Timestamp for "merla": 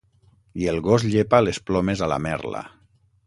2.29-2.65